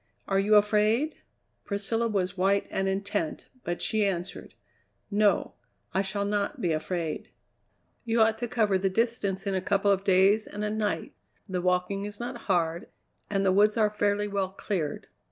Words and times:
Are 0.27 0.39
you 0.39 0.55
afraid?" 0.55 1.17
Priscilla 1.63 2.07
was 2.07 2.35
white 2.35 2.65
and 2.71 2.89
intent, 2.89 3.45
but 3.63 3.83
she 3.83 4.03
answered: 4.03 4.55
"No, 5.11 5.53
I 5.93 6.01
shall 6.01 6.25
not 6.25 6.59
be 6.59 6.71
afraid." 6.71 7.29
"You 8.03 8.19
ought 8.19 8.39
to 8.39 8.47
cover 8.47 8.79
the 8.79 8.89
distance 8.89 9.45
in 9.45 9.53
a 9.53 9.61
couple 9.61 9.91
of 9.91 10.03
days 10.03 10.47
and 10.47 10.63
a 10.63 10.71
night; 10.71 11.13
the 11.47 11.61
walking 11.61 12.05
is 12.05 12.19
not 12.19 12.35
hard, 12.49 12.87
and 13.29 13.45
the 13.45 13.51
woods 13.51 13.77
are 13.77 13.91
fairly 13.91 14.27
well 14.27 14.49
cleared. 14.49 15.05